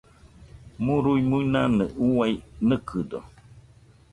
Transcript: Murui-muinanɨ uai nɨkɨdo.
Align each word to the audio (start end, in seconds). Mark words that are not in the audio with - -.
Murui-muinanɨ 0.83 1.85
uai 2.13 2.33
nɨkɨdo. 2.67 3.19